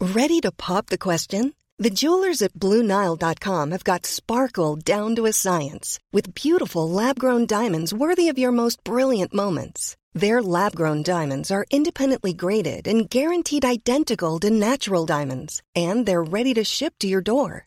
Ready 0.00 0.40
to 0.40 0.50
pop 0.50 0.86
the 0.86 1.04
question? 1.08 1.54
The 1.78 1.90
jewelers 1.90 2.42
at 2.42 2.54
BlueNile.com 2.54 3.70
have 3.72 3.84
got 3.84 4.06
sparkle 4.06 4.76
down 4.76 5.14
to 5.16 5.26
a 5.26 5.32
science 5.32 5.98
with 6.12 6.34
beautiful 6.34 6.88
lab 6.88 7.18
grown 7.18 7.44
diamonds 7.46 7.92
worthy 7.92 8.28
of 8.30 8.38
your 8.38 8.52
most 8.52 8.82
brilliant 8.82 9.34
moments. 9.34 9.96
Their 10.14 10.42
lab 10.42 10.74
grown 10.74 11.02
diamonds 11.02 11.50
are 11.50 11.66
independently 11.70 12.32
graded 12.32 12.86
and 12.86 13.10
guaranteed 13.10 13.64
identical 13.64 14.38
to 14.40 14.50
natural 14.50 15.06
diamonds, 15.06 15.62
and 15.74 16.06
they're 16.06 16.22
ready 16.22 16.54
to 16.54 16.64
ship 16.64 16.94
to 17.00 17.08
your 17.08 17.22
door. 17.22 17.66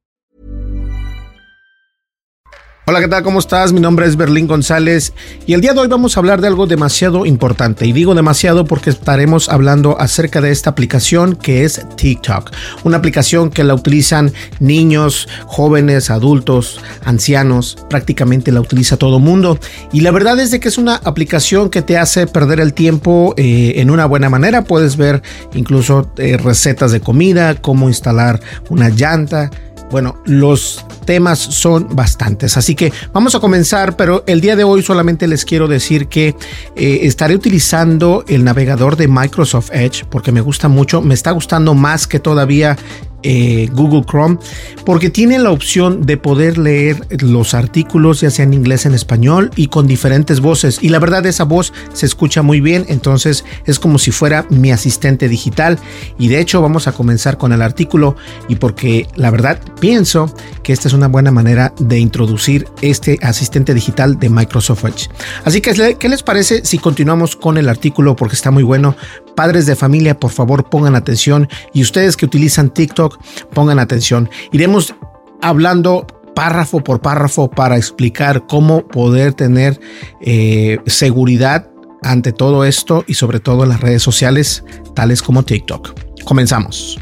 Hola, 2.87 2.99
¿qué 2.99 3.07
tal? 3.07 3.21
¿Cómo 3.21 3.37
estás? 3.37 3.73
Mi 3.73 3.79
nombre 3.79 4.07
es 4.07 4.15
Berlín 4.15 4.47
González 4.47 5.13
y 5.45 5.53
el 5.53 5.61
día 5.61 5.73
de 5.73 5.81
hoy 5.81 5.87
vamos 5.87 6.17
a 6.17 6.19
hablar 6.19 6.41
de 6.41 6.47
algo 6.47 6.65
demasiado 6.65 7.27
importante. 7.27 7.85
Y 7.85 7.93
digo 7.93 8.15
demasiado 8.15 8.65
porque 8.65 8.89
estaremos 8.89 9.49
hablando 9.49 10.01
acerca 10.01 10.41
de 10.41 10.49
esta 10.49 10.71
aplicación 10.71 11.35
que 11.35 11.63
es 11.63 11.85
TikTok. 11.95 12.49
Una 12.83 12.97
aplicación 12.97 13.51
que 13.51 13.63
la 13.63 13.75
utilizan 13.75 14.33
niños, 14.59 15.29
jóvenes, 15.45 16.09
adultos, 16.09 16.81
ancianos, 17.05 17.77
prácticamente 17.87 18.51
la 18.51 18.61
utiliza 18.61 18.97
todo 18.97 19.19
mundo. 19.19 19.59
Y 19.93 20.01
la 20.01 20.09
verdad 20.09 20.39
es 20.39 20.49
de 20.49 20.59
que 20.59 20.69
es 20.69 20.79
una 20.79 20.95
aplicación 20.95 21.69
que 21.69 21.83
te 21.83 21.99
hace 21.99 22.25
perder 22.25 22.59
el 22.59 22.73
tiempo 22.73 23.35
eh, 23.37 23.73
en 23.75 23.91
una 23.91 24.07
buena 24.07 24.31
manera. 24.31 24.63
Puedes 24.63 24.97
ver 24.97 25.21
incluso 25.53 26.11
eh, 26.17 26.35
recetas 26.35 26.91
de 26.91 26.99
comida, 26.99 27.61
cómo 27.61 27.89
instalar 27.89 28.39
una 28.69 28.89
llanta. 28.89 29.51
Bueno, 29.91 30.19
los 30.25 30.83
temas 31.05 31.39
son 31.39 31.95
bastantes, 31.95 32.57
así 32.57 32.75
que 32.75 32.91
vamos 33.13 33.35
a 33.35 33.39
comenzar, 33.39 33.95
pero 33.95 34.23
el 34.27 34.41
día 34.41 34.55
de 34.55 34.63
hoy 34.63 34.81
solamente 34.81 35.27
les 35.27 35.45
quiero 35.45 35.67
decir 35.67 36.07
que 36.07 36.35
eh, 36.75 36.99
estaré 37.03 37.35
utilizando 37.35 38.23
el 38.27 38.43
navegador 38.43 38.95
de 38.95 39.07
Microsoft 39.07 39.71
Edge 39.73 40.05
porque 40.09 40.31
me 40.31 40.41
gusta 40.41 40.67
mucho, 40.67 41.01
me 41.01 41.13
está 41.13 41.31
gustando 41.31 41.73
más 41.73 42.07
que 42.07 42.19
todavía 42.19 42.77
eh, 43.23 43.69
Google 43.73 44.03
Chrome 44.05 44.37
porque 44.85 45.09
tiene 45.09 45.39
la 45.39 45.51
opción 45.51 46.05
de 46.05 46.17
poder 46.17 46.57
leer 46.57 47.05
los 47.21 47.53
artículos 47.53 48.21
ya 48.21 48.31
sea 48.31 48.43
en 48.43 48.53
inglés 48.53 48.85
en 48.85 48.93
español 48.93 49.51
y 49.55 49.67
con 49.67 49.87
diferentes 49.87 50.39
voces. 50.39 50.79
Y 50.81 50.89
la 50.89 50.99
verdad 50.99 51.25
esa 51.25 51.43
voz 51.43 51.73
se 51.93 52.05
escucha 52.05 52.41
muy 52.41 52.61
bien 52.61 52.85
entonces 52.87 53.45
es 53.65 53.79
como 53.79 53.99
si 53.99 54.11
fuera 54.11 54.45
mi 54.49 54.71
asistente 54.71 55.27
digital. 55.27 55.79
Y 56.17 56.27
de 56.27 56.39
hecho 56.39 56.61
vamos 56.61 56.87
a 56.87 56.91
comenzar 56.91 57.37
con 57.37 57.53
el 57.53 57.61
artículo 57.61 58.15
y 58.47 58.55
porque 58.55 59.07
la 59.15 59.31
verdad 59.31 59.59
pienso 59.79 60.33
que 60.63 60.73
esta 60.73 60.87
es 60.87 60.93
una 60.93 61.07
buena 61.07 61.31
manera 61.31 61.73
de 61.79 61.99
introducir 61.99 62.67
este 62.81 63.19
asistente 63.21 63.73
digital 63.73 64.19
de 64.19 64.29
Microsoft 64.29 64.85
Edge. 64.85 65.09
Así 65.43 65.61
que 65.61 65.95
¿qué 65.97 66.09
les 66.09 66.23
parece 66.23 66.65
si 66.65 66.77
continuamos 66.77 67.35
con 67.35 67.57
el 67.57 67.69
artículo 67.69 68.15
porque 68.15 68.35
está 68.35 68.51
muy 68.51 68.63
bueno. 68.63 68.95
Padres 69.35 69.65
de 69.65 69.75
familia 69.75 70.19
por 70.19 70.31
favor 70.31 70.69
pongan 70.69 70.95
atención. 70.95 71.47
Y 71.73 71.81
ustedes 71.81 72.17
que 72.17 72.25
utilizan 72.25 72.69
TikTok 72.69 73.10
pongan 73.53 73.79
atención. 73.79 74.29
Iremos 74.51 74.95
hablando 75.41 76.05
párrafo 76.35 76.83
por 76.83 77.01
párrafo 77.01 77.49
para 77.49 77.77
explicar 77.77 78.45
cómo 78.47 78.87
poder 78.87 79.33
tener 79.33 79.79
eh, 80.21 80.79
seguridad 80.85 81.69
ante 82.01 82.31
todo 82.31 82.65
esto 82.65 83.03
y 83.07 83.13
sobre 83.13 83.39
todo 83.39 83.63
en 83.63 83.69
las 83.69 83.81
redes 83.81 84.01
sociales 84.01 84.63
tales 84.95 85.21
como 85.21 85.43
TikTok. 85.43 85.93
Comenzamos. 86.23 86.99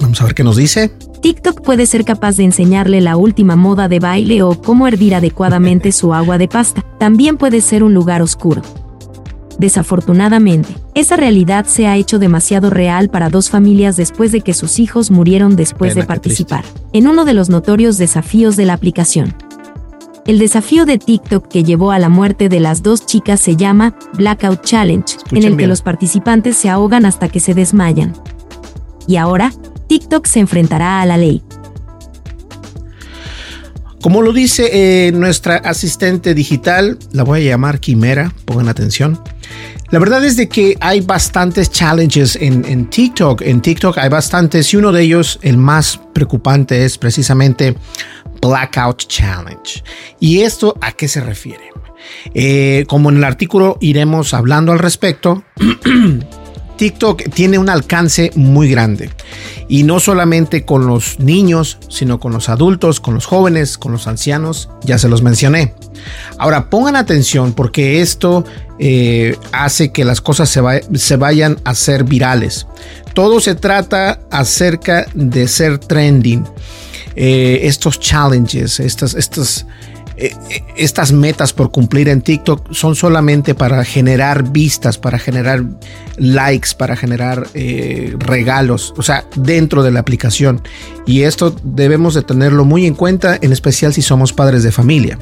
Vamos 0.00 0.20
a 0.20 0.24
ver 0.24 0.34
qué 0.34 0.44
nos 0.44 0.56
dice. 0.56 0.90
TikTok 1.20 1.60
puede 1.60 1.84
ser 1.84 2.04
capaz 2.04 2.36
de 2.36 2.44
enseñarle 2.44 3.00
la 3.02 3.16
última 3.16 3.54
moda 3.54 3.88
de 3.88 4.00
baile 4.00 4.42
o 4.42 4.60
cómo 4.60 4.88
hervir 4.88 5.14
adecuadamente 5.14 5.92
su 5.92 6.14
agua 6.14 6.38
de 6.38 6.48
pasta. 6.48 6.82
También 6.98 7.36
puede 7.36 7.60
ser 7.60 7.82
un 7.82 7.92
lugar 7.92 8.22
oscuro. 8.22 8.62
Desafortunadamente, 9.60 10.74
esa 10.94 11.16
realidad 11.16 11.66
se 11.66 11.86
ha 11.86 11.94
hecho 11.94 12.18
demasiado 12.18 12.70
real 12.70 13.10
para 13.10 13.28
dos 13.28 13.50
familias 13.50 13.94
después 13.94 14.32
de 14.32 14.40
que 14.40 14.54
sus 14.54 14.78
hijos 14.78 15.10
murieron 15.10 15.54
después 15.54 15.94
de 15.94 16.02
participar 16.02 16.64
en 16.94 17.06
uno 17.06 17.26
de 17.26 17.34
los 17.34 17.50
notorios 17.50 17.98
desafíos 17.98 18.56
de 18.56 18.64
la 18.64 18.72
aplicación. 18.72 19.34
El 20.24 20.38
desafío 20.38 20.86
de 20.86 20.96
TikTok 20.96 21.46
que 21.46 21.62
llevó 21.62 21.92
a 21.92 21.98
la 21.98 22.08
muerte 22.08 22.48
de 22.48 22.58
las 22.58 22.82
dos 22.82 23.04
chicas 23.04 23.38
se 23.38 23.56
llama 23.56 23.94
Blackout 24.14 24.62
Challenge, 24.64 25.18
en 25.30 25.44
el 25.44 25.58
que 25.58 25.66
los 25.66 25.82
participantes 25.82 26.56
se 26.56 26.70
ahogan 26.70 27.04
hasta 27.04 27.28
que 27.28 27.40
se 27.40 27.52
desmayan. 27.52 28.14
Y 29.06 29.16
ahora, 29.16 29.52
TikTok 29.88 30.24
se 30.24 30.40
enfrentará 30.40 31.02
a 31.02 31.06
la 31.06 31.18
ley. 31.18 31.42
Como 34.00 34.22
lo 34.22 34.32
dice 34.32 34.70
eh, 34.72 35.12
nuestra 35.12 35.56
asistente 35.56 36.32
digital, 36.32 36.98
la 37.12 37.24
voy 37.24 37.42
a 37.42 37.50
llamar 37.50 37.78
Quimera, 37.78 38.32
pongan 38.46 38.70
atención. 38.70 39.20
La 39.90 39.98
verdad 39.98 40.24
es 40.24 40.36
de 40.36 40.48
que 40.48 40.76
hay 40.80 41.00
bastantes 41.00 41.68
challenges 41.68 42.36
en, 42.40 42.88
TikTok. 42.88 43.42
En 43.42 43.60
TikTok 43.60 43.98
hay 43.98 44.08
bastantes 44.08 44.72
y 44.72 44.76
uno 44.76 44.92
de 44.92 45.02
ellos, 45.02 45.40
el 45.42 45.56
más 45.56 45.98
preocupante, 46.12 46.84
es 46.84 46.96
precisamente 46.96 47.76
Blackout 48.40 49.08
Challenge. 49.08 49.82
¿Y 50.20 50.42
esto 50.42 50.76
a 50.80 50.92
qué 50.92 51.08
se 51.08 51.20
refiere? 51.20 51.70
Eh, 52.34 52.84
como 52.88 53.10
en 53.10 53.16
el 53.16 53.24
artículo 53.24 53.78
iremos 53.80 54.32
hablando 54.32 54.70
al 54.70 54.78
respecto, 54.78 55.42
TikTok 56.80 57.24
tiene 57.34 57.58
un 57.58 57.68
alcance 57.68 58.30
muy 58.36 58.70
grande. 58.70 59.10
Y 59.68 59.82
no 59.82 60.00
solamente 60.00 60.64
con 60.64 60.86
los 60.86 61.20
niños, 61.20 61.76
sino 61.90 62.18
con 62.18 62.32
los 62.32 62.48
adultos, 62.48 63.00
con 63.00 63.12
los 63.12 63.26
jóvenes, 63.26 63.76
con 63.76 63.92
los 63.92 64.06
ancianos, 64.06 64.70
ya 64.82 64.96
se 64.96 65.10
los 65.10 65.20
mencioné. 65.20 65.74
Ahora 66.38 66.70
pongan 66.70 66.96
atención 66.96 67.52
porque 67.52 68.00
esto 68.00 68.46
eh, 68.78 69.36
hace 69.52 69.92
que 69.92 70.06
las 70.06 70.22
cosas 70.22 70.48
se, 70.48 71.16
vayan 71.16 71.58
a 71.64 71.74
ser 71.74 72.04
virales. 72.04 72.66
Todo 73.12 73.40
se 73.40 73.54
trata 73.54 74.18
acerca 74.30 75.04
de 75.12 75.48
ser 75.48 75.76
trending. 75.80 76.46
Eh, 77.14 77.60
estos 77.64 78.00
challenges, 78.00 78.80
estas, 78.80 79.12
estas 79.12 79.66
eh, 80.20 80.36
eh, 80.50 80.62
estas 80.76 81.12
metas 81.12 81.54
por 81.54 81.70
cumplir 81.70 82.10
en 82.10 82.20
TikTok 82.20 82.74
son 82.74 82.94
solamente 82.94 83.54
para 83.54 83.82
generar 83.86 84.52
vistas, 84.52 84.98
para 84.98 85.18
generar 85.18 85.64
likes, 86.18 86.74
para 86.76 86.94
generar 86.94 87.46
eh, 87.54 88.14
regalos, 88.18 88.92
o 88.98 89.02
sea, 89.02 89.24
dentro 89.34 89.82
de 89.82 89.92
la 89.92 90.00
aplicación. 90.00 90.60
Y 91.06 91.22
esto 91.22 91.56
debemos 91.64 92.12
de 92.12 92.20
tenerlo 92.20 92.66
muy 92.66 92.84
en 92.84 92.94
cuenta, 92.94 93.38
en 93.40 93.50
especial 93.50 93.94
si 93.94 94.02
somos 94.02 94.34
padres 94.34 94.62
de 94.62 94.72
familia. 94.72 95.18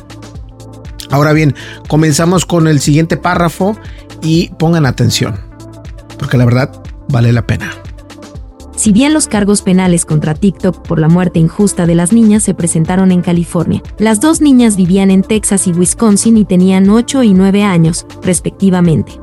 Ahora 1.11 1.33
bien, 1.33 1.55
comenzamos 1.87 2.45
con 2.45 2.67
el 2.67 2.81
siguiente 2.81 3.17
párrafo 3.17 3.79
y 4.21 4.49
pongan 4.59 4.85
atención, 4.85 5.39
porque 6.19 6.37
la 6.37 6.45
verdad 6.45 6.73
vale 7.09 7.33
la 7.33 7.47
pena. 7.47 7.71
Si 8.79 8.93
bien 8.93 9.13
los 9.13 9.27
cargos 9.27 9.63
penales 9.63 10.05
contra 10.05 10.35
TikTok 10.35 10.87
por 10.87 11.01
la 11.01 11.09
muerte 11.09 11.41
injusta 11.41 11.85
de 11.85 11.97
las 11.97 12.13
niñas 12.13 12.45
se 12.45 12.55
presentaron 12.55 13.11
en 13.11 13.23
California, 13.23 13.83
las 13.99 14.21
dos 14.21 14.41
niñas 14.41 14.77
vivían 14.77 15.11
en 15.11 15.23
Texas 15.23 15.67
y 15.67 15.73
Wisconsin 15.73 16.37
y 16.37 16.45
tenían 16.45 16.89
8 16.89 17.25
y 17.25 17.35
9 17.35 17.65
años, 17.65 18.07
respectivamente. 18.23 19.19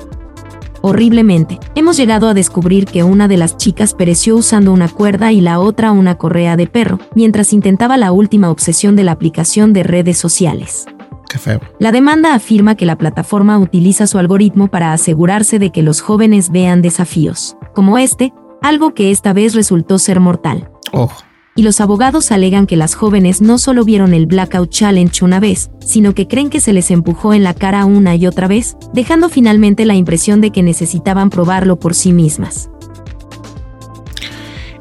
Horriblemente, 0.82 1.58
hemos 1.74 1.96
llegado 1.96 2.28
a 2.28 2.34
descubrir 2.34 2.86
que 2.86 3.04
una 3.04 3.30
de 3.30 3.38
las 3.38 3.56
chicas 3.56 3.94
pereció 3.94 4.36
usando 4.36 4.74
una 4.74 4.90
cuerda 4.90 5.32
y 5.32 5.40
la 5.40 5.62
otra 5.62 5.94
una 5.94 6.16
correa 6.16 6.58
de 6.58 6.68
perro, 6.68 7.00
mientras 7.16 7.54
intentaba 7.54 7.96
la 7.96 8.12
última 8.12 8.50
obsesión 8.52 8.98
de 8.98 9.06
la 9.06 9.14
aplicación 9.14 9.72
de 9.72 9.84
redes 9.84 10.18
sociales. 10.18 10.86
Qué 11.30 11.40
feo. 11.40 11.62
La 11.80 11.94
demanda 11.94 12.36
afirma 12.36 12.76
que 12.76 12.86
la 12.86 12.98
plataforma 12.98 13.58
utiliza 13.58 14.06
su 14.06 14.18
algoritmo 14.18 14.68
para 14.68 14.92
asegurarse 14.92 15.60
de 15.60 15.72
que 15.72 15.82
los 15.82 16.02
jóvenes 16.02 16.52
vean 16.52 16.82
desafíos, 16.82 17.56
como 17.74 17.98
este, 17.98 18.34
algo 18.68 18.94
que 18.94 19.12
esta 19.12 19.32
vez 19.32 19.54
resultó 19.54 20.00
ser 20.00 20.20
mortal. 20.20 20.70
Oh. 20.92 21.12
Y 21.56 21.62
los 21.62 21.80
abogados 21.80 22.32
alegan 22.32 22.68
que 22.68 22.76
las 22.76 22.96
jóvenes 22.96 23.42
no 23.42 23.58
solo 23.58 23.86
vieron 23.86 24.14
el 24.14 24.26
Blackout 24.26 24.70
Challenge 24.70 25.24
una 25.24 25.40
vez, 25.40 25.70
sino 25.80 26.14
que 26.14 26.28
creen 26.28 26.50
que 26.50 26.60
se 26.60 26.74
les 26.74 26.92
empujó 26.92 27.34
en 27.34 27.44
la 27.44 27.54
cara 27.54 27.86
una 27.86 28.16
y 28.16 28.28
otra 28.28 28.48
vez, 28.48 28.76
dejando 28.94 29.30
finalmente 29.30 29.86
la 29.86 29.96
impresión 29.96 30.42
de 30.42 30.52
que 30.52 30.64
necesitaban 30.64 31.30
probarlo 31.30 31.80
por 31.80 31.94
sí 31.94 32.12
mismas. 32.12 32.70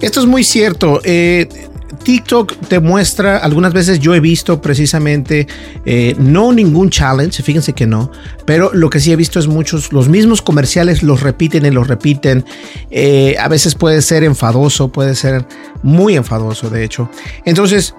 Esto 0.01 0.21
es 0.21 0.27
muy 0.27 0.43
cierto. 0.43 1.01
Eh, 1.05 1.49
TikTok 1.95 2.57
te 2.69 2.81
muestra, 2.81 3.39
algunas 3.39 3.73
veces 3.73 4.01
yo 4.01 4.15
he 4.15 4.21
visto 4.21 4.61
precisamente, 4.61 5.47
eh, 5.85 6.15
no 6.19 6.53
ningún 6.53 6.91
challenge, 6.91 7.43
fíjense 7.43 7.73
que 7.73 7.87
no, 7.87 8.11
pero 8.45 8.71
lo 8.73 8.91
que 8.91 9.01
sí 9.01 9.13
he 9.13 9.17
visto 9.17 9.39
es 9.39 9.47
muchos, 9.47 9.93
los 9.93 10.09
mismos 10.09 10.43
comerciales 10.43 11.03
los 11.03 11.23
repiten 11.23 11.67
y 11.67 11.71
los 11.71 11.89
repiten. 11.89 12.45
Eh, 12.91 13.37
a 13.39 13.49
veces 13.49 13.75
puede 13.75 14.03
ser 14.03 14.25
enfadoso, 14.25 14.89
puede 14.89 15.15
ser 15.15 15.47
muy 15.83 16.17
enfadoso, 16.17 16.71
de 16.71 16.85
hecho. 16.85 17.09
Entonces, 17.45 17.95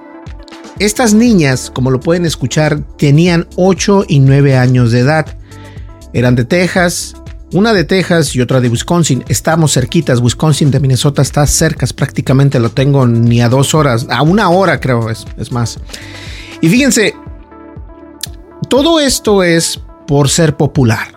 estas 0.80 1.13
niñas, 1.13 1.71
como 1.74 1.89
lo 1.89 2.00
pueden 2.00 2.25
escuchar, 2.25 2.81
tenían 2.97 3.47
8 3.56 4.06
y 4.07 4.19
9 4.19 4.57
años 4.57 4.92
de 4.92 5.00
edad. 5.00 5.38
Eran 6.13 6.36
de 6.36 6.45
Texas, 6.45 7.15
una 7.56 7.74
de 7.74 7.86
Texas 7.86 8.36
y 8.36 8.42
otra 8.42 8.60
de 8.60 8.68
Wisconsin. 8.68 9.24
Estamos 9.30 9.72
cerquitas. 9.72 10.19
Wisconsin 10.19 10.72
de 10.72 10.81
Minnesota 10.81 11.22
está 11.22 11.48
cerca. 11.48 11.88
Prácticamente 11.96 12.60
lo 12.60 12.69
tengo 12.69 13.07
ni 13.07 13.42
a 13.42 13.48
dos 13.48 13.74
horas. 13.74 14.07
A 14.10 14.24
una 14.24 14.50
hora 14.50 14.81
creo 14.81 15.10
es, 15.10 15.25
es 15.38 15.54
más. 15.54 15.80
Y 16.60 16.68
fíjense, 16.68 17.16
todo 18.69 19.00
esto 19.00 19.42
es 19.42 19.80
por 20.06 20.28
ser 20.28 20.57
popular. 20.57 21.15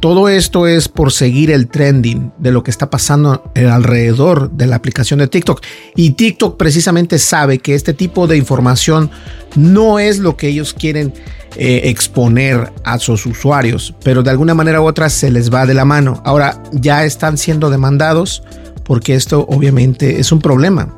Todo 0.00 0.28
esto 0.28 0.66
es 0.66 0.88
por 0.88 1.12
seguir 1.12 1.50
el 1.50 1.68
trending 1.68 2.32
de 2.38 2.52
lo 2.52 2.62
que 2.62 2.70
está 2.70 2.90
pasando 2.90 3.50
alrededor 3.54 4.50
de 4.50 4.66
la 4.66 4.76
aplicación 4.76 5.18
de 5.18 5.28
TikTok. 5.28 5.62
Y 5.96 6.10
TikTok 6.10 6.56
precisamente 6.56 7.18
sabe 7.18 7.58
que 7.58 7.74
este 7.74 7.94
tipo 7.94 8.26
de 8.26 8.36
información 8.36 9.10
no 9.56 9.98
es 9.98 10.18
lo 10.18 10.36
que 10.36 10.48
ellos 10.48 10.74
quieren 10.74 11.12
eh, 11.56 11.82
exponer 11.84 12.72
a 12.84 12.98
sus 12.98 13.26
usuarios, 13.26 13.94
pero 14.02 14.22
de 14.22 14.30
alguna 14.30 14.54
manera 14.54 14.80
u 14.80 14.86
otra 14.86 15.08
se 15.08 15.30
les 15.30 15.52
va 15.52 15.66
de 15.66 15.74
la 15.74 15.84
mano. 15.84 16.20
Ahora 16.24 16.62
ya 16.72 17.04
están 17.04 17.38
siendo 17.38 17.70
demandados 17.70 18.42
porque 18.84 19.14
esto 19.14 19.46
obviamente 19.48 20.20
es 20.20 20.32
un 20.32 20.40
problema. 20.40 20.96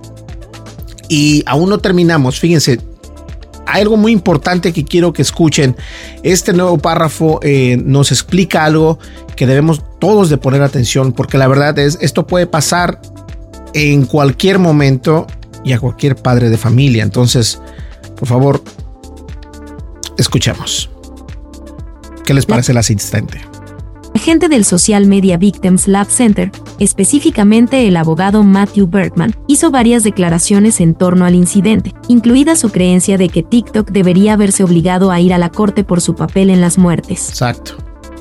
Y 1.09 1.45
aún 1.47 1.69
no 1.71 1.79
terminamos, 1.79 2.41
fíjense, 2.41 2.81
algo 3.67 3.97
muy 3.97 4.13
importante 4.13 4.73
que 4.73 4.85
quiero 4.85 5.13
que 5.13 5.23
escuchen. 5.23 5.77
Este 6.23 6.53
nuevo 6.53 6.79
párrafo 6.79 7.41
eh, 7.43 7.77
nos 7.85 8.13
explica 8.13 8.65
algo 8.65 8.99
que 9.37 9.47
debemos 9.47 9.83
todos 9.99 10.31
de 10.31 10.39
poner 10.39 10.63
atención 10.63 11.13
porque 11.13 11.39
la 11.39 11.49
verdad 11.49 11.79
es, 11.79 11.99
esto 12.01 12.27
puede 12.27 12.47
pasar 12.47 13.01
en 13.75 14.07
cualquier 14.07 14.59
momento 14.59 15.27
y 15.65 15.73
a 15.73 15.79
cualquier 15.79 16.17
padre 16.17 16.49
de 16.49 16.57
familia. 16.57 17.03
Entonces, 17.03 17.61
por 18.17 18.29
favor, 18.29 18.63
escuchemos. 20.17 20.89
¿Qué 22.25 22.35
les 22.35 22.47
parece 22.47 22.73
el 22.73 22.79
asistente? 22.79 23.41
Agente 24.17 24.49
del 24.49 24.65
Social 24.65 25.05
Media 25.05 25.37
Victims 25.37 25.87
Lab 25.87 26.07
Center, 26.09 26.51
específicamente 26.79 27.87
el 27.87 27.99
abogado 27.99 28.43
Matthew 28.45 28.87
Bergman, 28.89 29.35
hizo 29.47 29.71
varias 29.71 30.05
declaraciones 30.05 30.81
en 30.81 30.95
torno 30.95 31.27
al 31.27 31.35
incidente, 31.35 31.93
incluida 32.09 32.57
su 32.57 32.71
creencia 32.71 33.19
de 33.19 33.29
que 33.29 33.43
TikTok 33.43 33.91
debería 33.91 34.33
haberse 34.33 34.65
obligado 34.65 35.11
a 35.11 35.21
ir 35.21 35.35
a 35.35 35.39
la 35.39 35.51
corte 35.51 35.85
por 35.85 36.01
su 36.01 36.15
papel 36.15 36.49
en 36.49 36.63
las 36.63 36.79
muertes. 36.79 37.29
Exacto. 37.29 37.73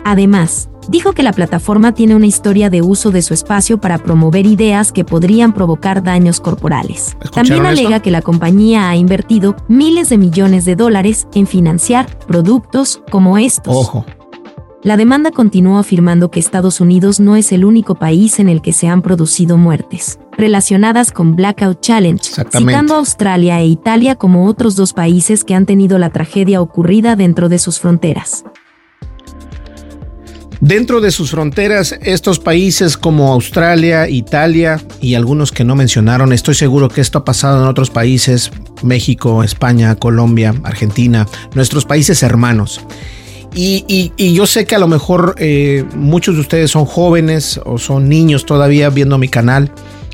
Además, 0.04 0.68
dijo 0.90 1.14
que 1.14 1.24
la 1.24 1.32
plataforma 1.32 1.94
tiene 1.94 2.14
una 2.14 2.28
historia 2.28 2.70
de 2.70 2.82
uso 2.82 3.12
de 3.12 3.22
su 3.22 3.34
espacio 3.34 3.80
para 3.80 3.98
promover 3.98 4.46
ideas 4.46 4.92
que 4.92 5.06
podrían 5.06 5.54
provocar 5.54 6.04
daños 6.04 6.42
corporales. 6.42 7.16
También 7.34 7.66
alega 7.66 8.02
que 8.02 8.12
la 8.12 8.22
compañía 8.22 8.90
ha 8.90 8.98
invertido 8.98 9.56
miles 9.70 10.10
de 10.10 10.18
millones 10.18 10.66
de 10.66 10.76
dólares 10.76 11.26
en 11.34 11.48
financiar 11.48 12.20
productos 12.28 13.02
como 13.10 13.38
estos. 13.38 13.74
Ojo. 13.74 14.06
La 14.86 14.98
demanda 14.98 15.32
continuó 15.32 15.80
afirmando 15.80 16.30
que 16.30 16.40
Estados 16.40 16.80
Unidos 16.80 17.20
no 17.20 17.36
es 17.36 17.52
el 17.52 17.66
único 17.66 17.96
país 17.96 18.38
en 18.38 18.48
el 18.48 18.62
que 18.62 18.72
se 18.72 18.88
han 18.88 19.02
producido 19.02 19.58
muertes 19.58 20.20
relacionadas 20.38 21.12
con 21.12 21.36
Blackout 21.36 21.82
Challenge, 21.82 22.22
citando 22.52 22.94
a 22.94 22.98
Australia 23.00 23.60
e 23.62 23.66
Italia 23.66 24.14
como 24.14 24.46
otros 24.46 24.76
dos 24.76 24.94
países 24.94 25.44
que 25.44 25.56
han 25.56 25.66
tenido 25.66 25.98
la 25.98 26.12
tragedia 26.12 26.62
ocurrida 26.62 27.16
dentro 27.16 27.50
de 27.50 27.58
sus 27.58 27.80
fronteras. 27.80 28.44
Dentro 30.62 31.02
de 31.02 31.10
sus 31.10 31.32
fronteras, 31.32 31.98
estos 32.04 32.38
países 32.38 32.96
como 32.96 33.34
Australia, 33.34 34.08
Italia 34.08 34.80
y 35.02 35.16
algunos 35.16 35.52
que 35.52 35.64
no 35.64 35.76
mencionaron, 35.76 36.32
estoy 36.32 36.54
seguro 36.54 36.90
que 36.90 37.02
esto 37.02 37.18
ha 37.18 37.26
pasado 37.26 37.64
en 37.64 37.68
otros 37.68 37.90
países, 37.90 38.52
México, 38.84 39.42
España, 39.42 39.96
Colombia, 39.96 40.54
Argentina, 40.64 41.26
nuestros 41.56 41.86
países 41.86 42.22
hermanos. 42.22 42.82
Y, 43.58 44.34
yo 44.34 44.46
sé 44.46 44.66
que 44.66 44.76
a 44.76 44.80
lo 44.80 44.88
mejor 44.88 45.36
eh, 45.38 45.86
muchos 45.96 46.36
de 46.36 46.42
ustedes 46.42 46.72
son 46.72 46.86
jóvenes 46.86 47.60
o 47.64 47.78
son 47.78 48.10
niños 48.10 48.46
todavía 48.46 48.90
viendo 48.90 49.18
mi 49.18 49.30
canal. 49.30 49.72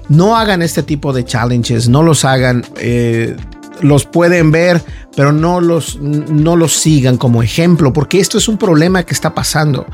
No 0.10 0.38
hagan 0.38 0.62
este 0.62 0.84
tipo 0.84 1.12
de 1.12 1.26
challenges, 1.26 1.90
no 1.90 2.04
los 2.04 2.24
hagan. 2.24 2.64
Eh, 2.78 3.36
los 3.82 4.06
pueden 4.06 4.52
ver, 4.52 4.82
pero 5.16 5.32
no 5.32 5.60
los, 5.60 6.00
no 6.00 6.56
los 6.56 6.74
sigan 6.74 7.18
como 7.18 7.42
ejemplo, 7.42 7.92
porque 7.94 8.20
esto 8.20 8.38
es 8.38 8.48
un 8.48 8.58
problema 8.58 9.04
que 9.04 9.14
está 9.14 9.34
pasando. 9.34 9.88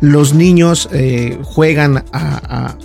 Los 0.00 0.32
niños 0.32 0.88
eh, 0.92 1.38
juegan 1.42 2.04
a, 2.12 2.76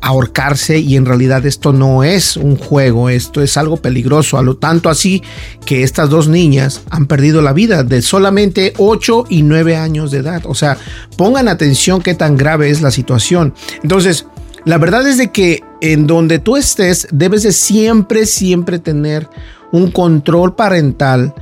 ahorcarse 0.00 0.78
y 0.78 0.96
en 0.96 1.06
realidad 1.06 1.44
esto 1.46 1.72
no 1.72 2.04
es 2.04 2.36
un 2.36 2.56
juego, 2.56 3.08
esto 3.08 3.42
es 3.42 3.56
algo 3.56 3.76
peligroso, 3.76 4.38
a 4.38 4.42
lo 4.42 4.56
tanto 4.56 4.88
así 4.88 5.22
que 5.66 5.82
estas 5.82 6.08
dos 6.08 6.28
niñas 6.28 6.82
han 6.90 7.06
perdido 7.06 7.42
la 7.42 7.52
vida 7.52 7.84
de 7.84 8.02
solamente 8.02 8.72
8 8.78 9.26
y 9.28 9.42
9 9.42 9.76
años 9.76 10.10
de 10.10 10.18
edad. 10.18 10.42
O 10.46 10.54
sea, 10.54 10.78
pongan 11.16 11.48
atención 11.48 12.00
qué 12.00 12.14
tan 12.14 12.36
grave 12.36 12.70
es 12.70 12.80
la 12.80 12.90
situación. 12.90 13.54
Entonces, 13.82 14.26
la 14.64 14.78
verdad 14.78 15.06
es 15.06 15.18
de 15.18 15.30
que 15.30 15.62
en 15.80 16.06
donde 16.06 16.38
tú 16.38 16.56
estés 16.56 17.08
debes 17.10 17.42
de 17.42 17.52
siempre, 17.52 18.26
siempre 18.26 18.78
tener 18.78 19.28
un 19.72 19.90
control 19.90 20.54
parental 20.54 21.34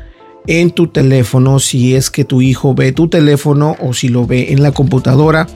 en 0.46 0.70
tu 0.70 0.88
teléfono 0.88 1.58
si 1.58 1.94
es 1.94 2.10
que 2.10 2.24
tu 2.24 2.40
hijo 2.40 2.74
ve 2.74 2.92
tu 2.92 3.08
teléfono 3.08 3.76
o 3.80 3.92
si 3.92 4.08
lo 4.08 4.26
ve 4.26 4.52
en 4.52 4.62
la 4.62 4.72
computadora. 4.72 5.46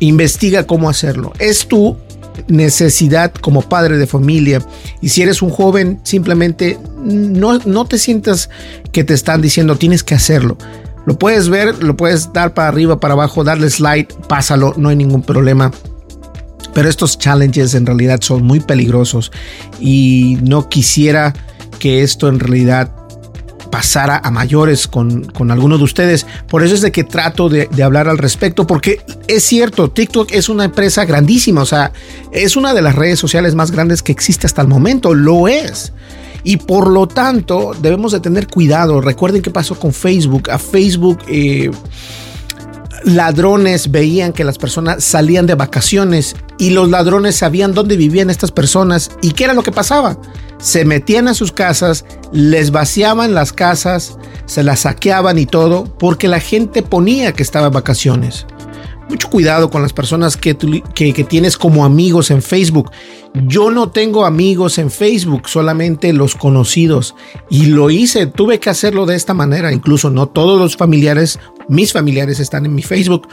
Investiga 0.00 0.66
cómo 0.66 0.88
hacerlo. 0.88 1.32
Es 1.38 1.68
tu 1.68 1.96
necesidad 2.48 3.32
como 3.32 3.62
padre 3.62 3.98
de 3.98 4.06
familia. 4.06 4.62
Y 5.00 5.10
si 5.10 5.22
eres 5.22 5.42
un 5.42 5.50
joven, 5.50 6.00
simplemente 6.02 6.78
no, 7.02 7.58
no 7.58 7.84
te 7.84 7.98
sientas 7.98 8.50
que 8.92 9.04
te 9.04 9.14
están 9.14 9.40
diciendo 9.42 9.76
tienes 9.76 10.02
que 10.02 10.14
hacerlo. 10.14 10.56
Lo 11.06 11.18
puedes 11.18 11.48
ver, 11.48 11.82
lo 11.82 11.96
puedes 11.96 12.32
dar 12.32 12.54
para 12.54 12.68
arriba, 12.68 13.00
para 13.00 13.14
abajo, 13.14 13.42
darle 13.42 13.70
slide, 13.70 14.08
pásalo, 14.28 14.74
no 14.76 14.90
hay 14.90 14.96
ningún 14.96 15.22
problema. 15.22 15.72
Pero 16.74 16.88
estos 16.88 17.18
challenges 17.18 17.74
en 17.74 17.86
realidad 17.86 18.20
son 18.22 18.44
muy 18.44 18.60
peligrosos 18.60 19.32
y 19.80 20.38
no 20.42 20.68
quisiera 20.68 21.34
que 21.78 22.02
esto 22.02 22.28
en 22.28 22.38
realidad 22.38 22.92
pasara 23.70 24.20
a 24.22 24.30
mayores 24.30 24.86
con, 24.86 25.24
con 25.24 25.50
algunos 25.50 25.78
de 25.78 25.84
ustedes. 25.84 26.26
Por 26.48 26.62
eso 26.62 26.74
es 26.74 26.80
de 26.80 26.92
que 26.92 27.04
trato 27.04 27.48
de, 27.48 27.68
hablar 27.82 28.08
al 28.08 28.18
respecto, 28.18 28.66
porque 28.66 29.00
es 29.28 29.44
cierto, 29.44 29.90
TikTok 29.90 30.32
es 30.32 30.48
una 30.48 30.64
empresa 30.64 31.04
grandísima, 31.04 31.62
o 31.62 31.66
sea, 31.66 31.92
es 32.32 32.56
una 32.56 32.74
de 32.74 32.82
las 32.82 32.94
redes 32.94 33.18
sociales 33.18 33.54
más 33.54 33.70
grandes 33.70 34.02
que 34.02 34.12
existe 34.12 34.46
hasta 34.46 34.62
el 34.62 34.68
momento, 34.68 35.14
lo 35.14 35.48
es. 35.48 35.92
Y 36.42 36.56
por 36.56 36.88
lo 36.88 37.06
tanto, 37.06 37.72
debemos 37.80 38.12
de 38.12 38.20
tener 38.20 38.46
cuidado. 38.46 39.00
Recuerden 39.02 39.42
qué 39.42 39.50
pasó 39.50 39.78
con 39.78 39.92
Facebook. 39.92 40.50
A 40.50 40.58
Facebook... 40.58 41.18
Eh, 41.28 41.70
ladrones 43.04 43.90
veían 43.90 44.34
que 44.34 44.44
las 44.44 44.58
personas 44.58 45.02
salían 45.02 45.46
de 45.46 45.54
vacaciones 45.54 46.36
y 46.60 46.70
los 46.70 46.88
ladrones 46.88 47.34
sabían 47.34 47.74
dónde 47.74 47.96
vivían 47.96 48.30
estas 48.30 48.52
personas 48.52 49.10
y 49.20 49.32
qué 49.32 49.44
era 49.44 49.54
lo 49.54 49.64
que 49.64 49.72
pasaba 49.72 50.16
se 50.60 50.84
metían 50.84 51.28
a 51.28 51.34
sus 51.34 51.52
casas, 51.52 52.04
les 52.32 52.70
vaciaban 52.70 53.34
las 53.34 53.52
casas, 53.52 54.18
se 54.46 54.62
las 54.62 54.80
saqueaban 54.80 55.38
y 55.38 55.46
todo, 55.46 55.84
porque 55.98 56.28
la 56.28 56.40
gente 56.40 56.82
ponía 56.82 57.32
que 57.32 57.42
estaba 57.42 57.68
en 57.68 57.72
vacaciones. 57.72 58.46
Mucho 59.08 59.28
cuidado 59.28 59.70
con 59.70 59.82
las 59.82 59.92
personas 59.92 60.36
que, 60.36 60.56
que, 60.94 61.24
tienes 61.24 61.56
como 61.56 61.84
amigos 61.84 62.30
en 62.30 62.42
Facebook. 62.42 62.92
Yo 63.34 63.72
no 63.72 63.90
tengo 63.90 64.24
amigos 64.24 64.78
en 64.78 64.88
Facebook, 64.88 65.48
solamente 65.48 66.12
los 66.12 66.36
conocidos. 66.36 67.16
Y 67.48 67.66
lo 67.66 67.90
hice, 67.90 68.26
tuve 68.26 68.60
que 68.60 68.70
hacerlo 68.70 69.06
de 69.06 69.16
esta 69.16 69.34
manera. 69.34 69.72
Incluso 69.72 70.10
no 70.10 70.28
todos 70.28 70.60
los 70.60 70.76
familiares, 70.76 71.40
mis 71.68 71.92
familiares 71.92 72.38
están 72.38 72.66
en 72.66 72.74
mi 72.76 72.82
Facebook. 72.82 73.26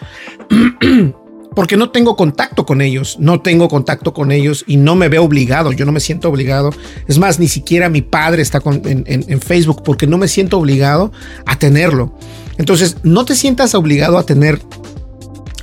porque 1.57 1.75
no 1.75 1.89
tengo 1.89 2.15
contacto 2.15 2.67
con 2.67 2.81
ellos, 2.81 3.17
no 3.19 3.41
tengo 3.41 3.67
contacto 3.67 4.13
con 4.13 4.31
ellos 4.31 4.63
y 4.67 4.77
no 4.77 4.95
me 4.95 5.09
veo 5.09 5.23
obligado, 5.23 5.71
yo 5.71 5.87
no 5.87 5.91
me 5.91 5.99
siento 5.99 6.29
obligado. 6.29 6.69
Es 7.07 7.17
más, 7.17 7.39
ni 7.39 7.47
siquiera 7.47 7.89
mi 7.89 8.03
padre 8.03 8.43
está 8.43 8.61
en, 8.63 9.41
Facebook 9.41 9.81
porque 9.83 10.05
no 10.05 10.19
me 10.19 10.27
siento 10.27 10.59
obligado 10.59 11.11
a 11.47 11.57
tenerlo. 11.57 12.13
Entonces, 12.59 12.97
no 13.01 13.25
te 13.25 13.33
sientas 13.33 13.73
obligado 13.73 14.19
a 14.19 14.23
tener 14.23 14.61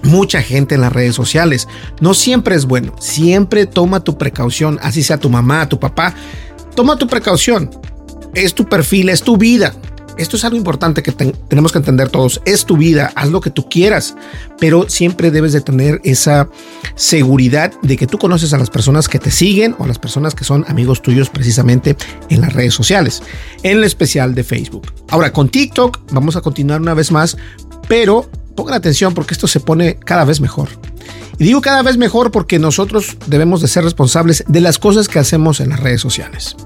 mucha 0.02 0.42
gente 0.42 0.74
en 0.74 0.80
las 0.80 0.92
redes 0.92 1.14
sociales. 1.14 1.68
No 2.00 2.12
siempre 2.12 2.56
es 2.56 2.64
bueno, 2.64 2.96
siempre 2.98 3.64
toma 3.64 4.00
tu 4.00 4.18
precaución, 4.18 4.80
así 4.82 5.04
sea 5.04 5.18
tu 5.18 5.30
mamá, 5.30 5.68
tu 5.68 5.78
papá, 5.78 6.12
toma 6.74 6.98
tu 6.98 7.06
precaución. 7.06 7.70
Es 8.34 8.52
tu 8.52 8.68
perfil, 8.68 9.10
es 9.10 9.22
tu 9.22 9.36
vida 9.36 9.72
esto 10.18 10.36
es 10.36 10.44
algo 10.44 10.56
importante 10.56 11.02
que 11.02 11.12
tenemos 11.12 11.72
que 11.72 11.78
entender 11.78 12.08
todos. 12.08 12.40
Es 12.44 12.64
tu 12.64 12.76
vida, 12.76 13.12
haz 13.14 13.30
lo 13.30 13.40
que 13.40 13.50
tú 13.50 13.68
quieras, 13.68 14.14
pero 14.58 14.88
siempre 14.88 15.30
debes 15.30 15.52
de 15.52 15.60
tener 15.60 16.00
esa 16.04 16.48
seguridad 16.94 17.72
de 17.82 17.96
que 17.96 18.06
tú 18.06 18.18
conoces 18.18 18.52
a 18.52 18.58
las 18.58 18.70
personas 18.70 19.08
que 19.08 19.18
te 19.18 19.30
siguen 19.30 19.74
o 19.78 19.84
a 19.84 19.88
las 19.88 19.98
personas 19.98 20.34
que 20.34 20.44
son 20.44 20.64
amigos 20.68 21.02
tuyos 21.02 21.30
precisamente 21.30 21.96
en 22.28 22.40
las 22.40 22.52
redes 22.52 22.74
sociales, 22.74 23.22
en 23.62 23.78
el 23.78 23.84
especial 23.84 24.34
de 24.34 24.44
Facebook. 24.44 24.92
Ahora 25.10 25.32
con 25.32 25.48
TikTok 25.48 26.12
vamos 26.12 26.36
a 26.36 26.40
continuar 26.40 26.80
una 26.80 26.94
vez 26.94 27.10
más, 27.10 27.36
pero 27.88 28.28
pongan 28.54 28.74
atención 28.74 29.14
porque 29.14 29.34
esto 29.34 29.46
se 29.46 29.60
pone 29.60 29.96
cada 29.96 30.24
vez 30.24 30.40
mejor. 30.40 30.68
Y 31.38 31.44
digo 31.44 31.60
cada 31.60 31.82
vez 31.82 31.96
mejor 31.96 32.30
porque 32.30 32.58
nosotros 32.58 33.16
debemos 33.26 33.60
de 33.60 33.68
ser 33.68 33.84
responsables 33.84 34.44
de 34.46 34.60
las 34.60 34.78
cosas 34.78 35.08
que 35.08 35.18
hacemos 35.18 35.60
en 35.60 35.70
las 35.70 35.80
redes 35.80 36.00
sociales. 36.00 36.56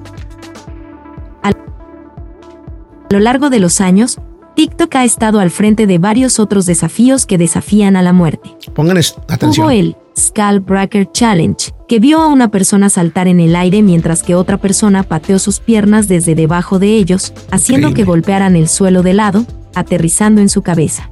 A 3.11 3.15
lo 3.15 3.21
largo 3.21 3.49
de 3.49 3.59
los 3.59 3.81
años, 3.81 4.19
TikTok 4.55 4.95
ha 4.97 5.05
estado 5.05 5.41
al 5.41 5.51
frente 5.51 5.87
de 5.87 5.97
varios 5.97 6.39
otros 6.39 6.67
desafíos 6.67 7.25
que 7.25 7.39
desafían 7.39 7.97
a 7.97 8.03
la 8.03 8.13
muerte. 8.13 8.51
Pongan 8.75 8.99
atención. 9.29 9.67
Hubo 9.67 9.71
el 9.71 9.97
Skull 10.19 10.61
Breaker 10.61 11.11
Challenge, 11.11 11.73
que 11.89 12.01
vio 12.01 12.21
a 12.21 12.27
una 12.27 12.51
persona 12.51 12.91
saltar 12.91 13.27
en 13.27 13.41
el 13.41 13.57
aire 13.57 13.83
mientras 13.83 14.23
que 14.23 14.35
otra 14.35 14.59
persona 14.59 15.05
pateó 15.05 15.39
sus 15.39 15.59
piernas 15.59 16.07
desde 16.07 16.35
debajo 16.35 16.79
de 16.79 16.97
ellos, 16.97 17.33
haciendo 17.51 17.95
que 17.95 18.05
golpearan 18.05 18.57
el 18.57 18.69
suelo 18.69 19.03
de 19.03 19.15
lado, 19.15 19.47
aterrizando 19.75 20.43
en 20.43 20.51
su 20.51 20.61
cabeza. 20.61 21.09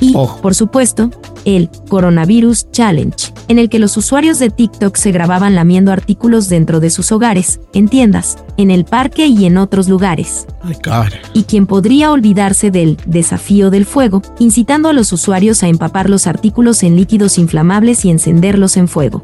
Y, 0.00 0.12
por 0.12 0.54
supuesto, 0.54 1.10
el 1.44 1.70
Coronavirus 1.88 2.70
Challenge, 2.70 3.32
en 3.48 3.58
el 3.58 3.68
que 3.68 3.78
los 3.78 3.96
usuarios 3.96 4.38
de 4.38 4.50
TikTok 4.50 4.96
se 4.96 5.10
grababan 5.10 5.54
lamiendo 5.54 5.90
artículos 5.92 6.48
dentro 6.48 6.78
de 6.78 6.90
sus 6.90 7.10
hogares, 7.10 7.60
en 7.72 7.88
tiendas, 7.88 8.38
en 8.56 8.70
el 8.70 8.84
parque 8.84 9.26
y 9.26 9.46
en 9.46 9.56
otros 9.56 9.88
lugares. 9.88 10.46
Y 11.32 11.44
quien 11.44 11.66
podría 11.66 12.12
olvidarse 12.12 12.70
del 12.70 12.96
desafío 13.06 13.70
del 13.70 13.86
fuego, 13.86 14.22
incitando 14.38 14.88
a 14.88 14.92
los 14.92 15.12
usuarios 15.12 15.62
a 15.62 15.68
empapar 15.68 16.08
los 16.10 16.26
artículos 16.26 16.82
en 16.82 16.96
líquidos 16.96 17.38
inflamables 17.38 18.04
y 18.04 18.10
encenderlos 18.10 18.76
en 18.76 18.88
fuego. 18.88 19.20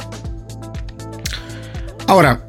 Ahora, 2.06 2.44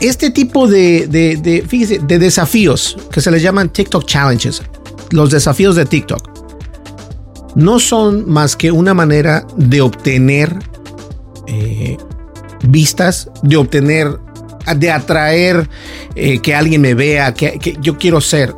este 0.00 0.30
tipo 0.30 0.66
de, 0.66 1.06
de, 1.06 1.36
de 1.36 2.18
desafíos 2.18 2.96
que 3.12 3.20
se 3.20 3.30
les 3.30 3.42
llaman 3.42 3.68
TikTok 3.68 4.06
Challenges, 4.06 4.62
los 5.10 5.30
desafíos 5.30 5.76
de 5.76 5.84
TikTok, 5.84 6.29
no 7.54 7.80
son 7.80 8.28
más 8.28 8.56
que 8.56 8.70
una 8.72 8.94
manera 8.94 9.46
de 9.56 9.80
obtener 9.80 10.58
eh, 11.46 11.96
vistas, 12.64 13.30
de 13.42 13.56
obtener, 13.56 14.18
de 14.76 14.90
atraer 14.90 15.68
eh, 16.14 16.40
que 16.40 16.54
alguien 16.54 16.80
me 16.80 16.94
vea, 16.94 17.34
que, 17.34 17.58
que 17.58 17.76
yo 17.80 17.98
quiero 17.98 18.20
ser. 18.20 18.54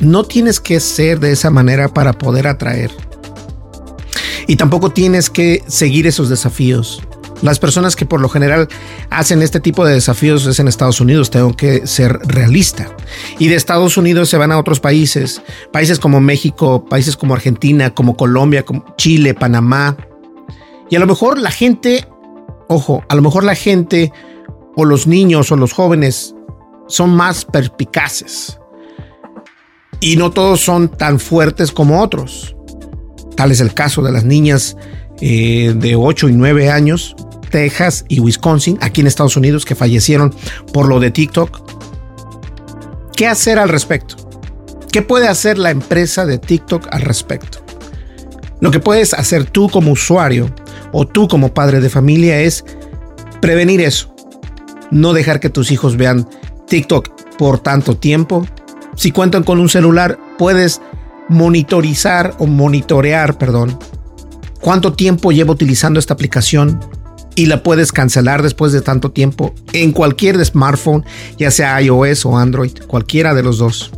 No 0.00 0.24
tienes 0.24 0.60
que 0.60 0.80
ser 0.80 1.18
de 1.18 1.32
esa 1.32 1.50
manera 1.50 1.88
para 1.88 2.12
poder 2.12 2.46
atraer. 2.46 2.90
Y 4.46 4.56
tampoco 4.56 4.90
tienes 4.90 5.28
que 5.28 5.62
seguir 5.66 6.06
esos 6.06 6.28
desafíos. 6.28 7.02
Las 7.42 7.58
personas 7.58 7.94
que 7.94 8.06
por 8.06 8.20
lo 8.20 8.28
general 8.28 8.68
hacen 9.10 9.42
este 9.42 9.60
tipo 9.60 9.84
de 9.84 9.94
desafíos 9.94 10.46
es 10.46 10.58
en 10.58 10.68
Estados 10.68 11.00
Unidos, 11.00 11.30
tengo 11.30 11.54
que 11.54 11.86
ser 11.86 12.18
realista. 12.24 12.94
Y 13.38 13.48
de 13.48 13.54
Estados 13.54 13.96
Unidos 13.96 14.28
se 14.28 14.36
van 14.36 14.50
a 14.50 14.58
otros 14.58 14.80
países, 14.80 15.42
países 15.72 15.98
como 15.98 16.20
México, 16.20 16.84
países 16.84 17.16
como 17.16 17.34
Argentina, 17.34 17.94
como 17.94 18.16
Colombia, 18.16 18.64
como 18.64 18.84
Chile, 18.96 19.34
Panamá. 19.34 19.96
Y 20.90 20.96
a 20.96 20.98
lo 20.98 21.06
mejor 21.06 21.38
la 21.38 21.50
gente, 21.50 22.08
ojo, 22.68 23.04
a 23.08 23.14
lo 23.14 23.22
mejor 23.22 23.44
la 23.44 23.54
gente 23.54 24.12
o 24.74 24.84
los 24.84 25.06
niños 25.06 25.52
o 25.52 25.56
los 25.56 25.72
jóvenes 25.72 26.34
son 26.88 27.10
más 27.10 27.44
perspicaces. 27.44 28.58
Y 30.00 30.16
no 30.16 30.30
todos 30.30 30.60
son 30.60 30.88
tan 30.88 31.20
fuertes 31.20 31.72
como 31.72 32.02
otros. 32.02 32.56
Tal 33.36 33.52
es 33.52 33.60
el 33.60 33.74
caso 33.74 34.02
de 34.02 34.10
las 34.10 34.24
niñas 34.24 34.76
eh, 35.20 35.74
de 35.76 35.96
8 35.96 36.28
y 36.28 36.32
9 36.32 36.70
años, 36.70 37.16
Texas 37.50 38.04
y 38.08 38.20
Wisconsin, 38.20 38.78
aquí 38.80 39.00
en 39.00 39.06
Estados 39.06 39.36
Unidos, 39.36 39.64
que 39.64 39.74
fallecieron 39.74 40.34
por 40.72 40.88
lo 40.88 41.00
de 41.00 41.10
TikTok. 41.10 41.60
¿Qué 43.16 43.26
hacer 43.26 43.58
al 43.58 43.68
respecto? 43.68 44.16
¿Qué 44.92 45.02
puede 45.02 45.28
hacer 45.28 45.58
la 45.58 45.70
empresa 45.70 46.24
de 46.24 46.38
TikTok 46.38 46.88
al 46.90 47.02
respecto? 47.02 47.58
Lo 48.60 48.70
que 48.70 48.80
puedes 48.80 49.14
hacer 49.14 49.44
tú 49.44 49.68
como 49.68 49.92
usuario 49.92 50.52
o 50.92 51.06
tú 51.06 51.28
como 51.28 51.52
padre 51.52 51.80
de 51.80 51.90
familia 51.90 52.40
es 52.40 52.64
prevenir 53.40 53.80
eso. 53.80 54.14
No 54.90 55.12
dejar 55.12 55.40
que 55.40 55.50
tus 55.50 55.70
hijos 55.70 55.96
vean 55.96 56.28
TikTok 56.66 57.36
por 57.36 57.58
tanto 57.58 57.96
tiempo. 57.96 58.46
Si 58.96 59.12
cuentan 59.12 59.44
con 59.44 59.60
un 59.60 59.68
celular, 59.68 60.18
puedes 60.38 60.80
monitorizar 61.28 62.34
o 62.38 62.46
monitorear, 62.46 63.36
perdón, 63.38 63.78
cuánto 64.60 64.92
tiempo 64.92 65.32
llevo 65.32 65.52
utilizando 65.52 65.98
esta 65.98 66.14
aplicación 66.14 66.80
y 67.34 67.46
la 67.46 67.62
puedes 67.62 67.92
cancelar 67.92 68.42
después 68.42 68.72
de 68.72 68.80
tanto 68.80 69.12
tiempo 69.12 69.54
en 69.72 69.92
cualquier 69.92 70.44
smartphone, 70.44 71.04
ya 71.38 71.50
sea 71.50 71.80
iOS 71.80 72.26
o 72.26 72.36
Android, 72.36 72.72
cualquiera 72.88 73.32
de 73.32 73.42
los 73.44 73.58
dos. 73.58 73.92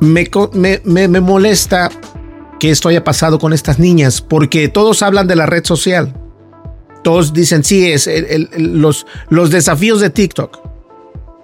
Me, 0.00 0.30
me, 0.84 1.20
molesta 1.20 1.90
que 2.58 2.70
esto 2.70 2.88
haya 2.88 3.04
pasado 3.04 3.38
con 3.38 3.52
estas 3.52 3.78
niñas 3.78 4.22
porque 4.22 4.68
todos 4.68 5.02
hablan 5.02 5.26
de 5.26 5.36
la 5.36 5.44
red 5.44 5.64
social. 5.66 6.14
Todos 7.04 7.34
dicen, 7.34 7.62
sí, 7.62 7.92
es 7.92 8.08
los, 8.56 9.06
los 9.28 9.50
desafíos 9.50 10.00
de 10.00 10.08
TikTok. 10.08 10.58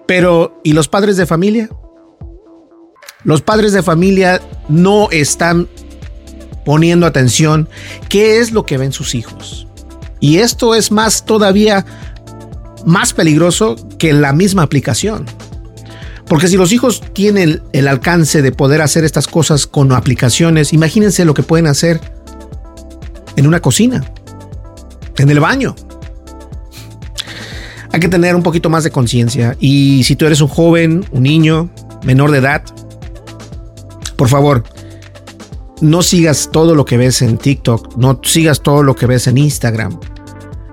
Pero, 0.06 0.60
¿y 0.64 0.72
los 0.72 0.88
padres 0.88 1.18
de 1.18 1.26
familia? 1.26 1.68
Los 3.24 3.42
padres 3.42 3.74
de 3.74 3.82
familia 3.82 4.40
no 4.68 5.10
están 5.10 5.68
poniendo 6.66 7.06
atención 7.06 7.68
qué 8.08 8.40
es 8.40 8.50
lo 8.50 8.66
que 8.66 8.76
ven 8.76 8.92
sus 8.92 9.14
hijos. 9.14 9.68
Y 10.18 10.38
esto 10.38 10.74
es 10.74 10.90
más 10.90 11.24
todavía 11.24 11.86
más 12.84 13.12
peligroso 13.12 13.76
que 13.98 14.12
la 14.12 14.32
misma 14.32 14.62
aplicación. 14.62 15.26
Porque 16.26 16.48
si 16.48 16.56
los 16.56 16.72
hijos 16.72 17.02
tienen 17.12 17.62
el 17.72 17.86
alcance 17.86 18.42
de 18.42 18.50
poder 18.50 18.82
hacer 18.82 19.04
estas 19.04 19.28
cosas 19.28 19.68
con 19.68 19.92
aplicaciones, 19.92 20.72
imagínense 20.72 21.24
lo 21.24 21.34
que 21.34 21.44
pueden 21.44 21.68
hacer 21.68 22.00
en 23.36 23.46
una 23.46 23.60
cocina, 23.60 24.04
en 25.18 25.30
el 25.30 25.38
baño. 25.38 25.76
Hay 27.92 28.00
que 28.00 28.08
tener 28.08 28.34
un 28.34 28.42
poquito 28.42 28.68
más 28.70 28.82
de 28.82 28.90
conciencia. 28.90 29.56
Y 29.60 30.02
si 30.02 30.16
tú 30.16 30.26
eres 30.26 30.40
un 30.40 30.48
joven, 30.48 31.04
un 31.12 31.22
niño, 31.22 31.70
menor 32.02 32.32
de 32.32 32.38
edad, 32.38 32.62
por 34.16 34.28
favor, 34.28 34.64
no 35.80 36.02
sigas 36.02 36.50
todo 36.52 36.74
lo 36.74 36.84
que 36.84 36.96
ves 36.96 37.22
en 37.22 37.38
TikTok, 37.38 37.96
no 37.96 38.20
sigas 38.22 38.62
todo 38.62 38.82
lo 38.82 38.94
que 38.94 39.06
ves 39.06 39.26
en 39.26 39.38
Instagram. 39.38 39.98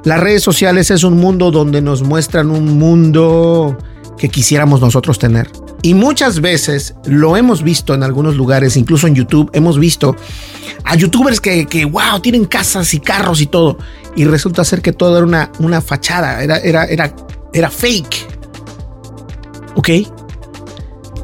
Las 0.03 0.19
redes 0.19 0.43
sociales 0.43 0.91
es 0.91 1.03
un 1.03 1.17
mundo 1.17 1.51
donde 1.51 1.81
nos 1.81 2.03
muestran 2.03 2.51
un 2.51 2.77
mundo 2.77 3.77
que 4.17 4.29
quisiéramos 4.29 4.81
nosotros 4.81 5.17
tener. 5.19 5.49
Y 5.81 5.93
muchas 5.93 6.39
veces 6.39 6.95
lo 7.05 7.35
hemos 7.35 7.61
visto 7.61 7.93
en 7.93 8.03
algunos 8.03 8.35
lugares, 8.35 8.77
incluso 8.77 9.07
en 9.07 9.15
YouTube, 9.15 9.49
hemos 9.53 9.77
visto 9.77 10.15
a 10.85 10.95
youtubers 10.95 11.41
que, 11.41 11.85
wow, 11.85 12.19
tienen 12.21 12.45
casas 12.45 12.93
y 12.93 12.99
carros 12.99 13.41
y 13.41 13.47
todo. 13.47 13.77
Y 14.15 14.23
resulta 14.25 14.63
ser 14.63 14.81
que 14.81 14.93
todo 14.93 15.17
era 15.17 15.25
una, 15.25 15.51
una 15.59 15.81
fachada, 15.81 16.41
era, 16.41 16.57
era, 16.57 16.85
era, 16.85 17.13
era 17.53 17.69
fake. 17.69 18.27
¿Ok? 19.75 19.89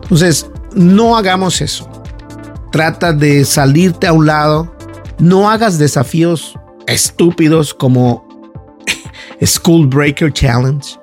Entonces, 0.04 0.48
no 0.74 1.16
hagamos 1.16 1.62
eso 1.62 1.89
trata 2.72 3.14
de 3.14 3.46
salirte 3.46 4.08
a 4.08 4.14
un 4.14 4.26
lado. 4.26 4.76
No 5.20 5.50
hagas 5.50 5.78
desafíos 5.78 6.58
estúpidos 6.88 7.74
como 7.74 8.28
School 9.44 9.88
Breaker 9.88 10.32
Challenge, 10.32 10.98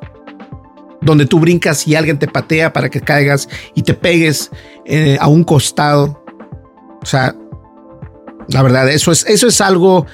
donde 1.01 1.27
tú 1.27 1.39
brincas 1.39 1.87
y 1.87 1.95
alguien 1.95 2.19
te 2.19 2.29
patea 2.29 2.73
para 2.73 2.89
que 2.89 3.01
caigas 3.01 3.49
y 3.75 3.83
te 3.83 3.95
pegues 3.95 4.51
eh, 4.85 5.17
a 5.21 5.29
un 5.29 5.45
costado. 5.45 6.25
O 7.03 7.07
sea, 7.07 7.35
la 8.49 8.63
verdad, 8.63 8.91
eso 8.91 9.13
es, 9.13 9.25
eso 9.27 9.47
es 9.47 9.61
algo 9.61 10.07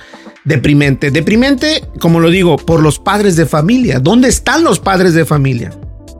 deprimente. 0.44 1.10
Deprimente, 1.10 1.88
como 2.00 2.20
lo 2.20 2.30
digo, 2.30 2.56
por 2.56 2.82
los 2.82 2.98
padres 2.98 3.36
de 3.36 3.46
familia. 3.46 4.00
¿Dónde 4.00 4.28
están 4.28 4.64
los 4.64 4.78
padres 4.78 5.14
de 5.14 5.24
familia? 5.24 5.72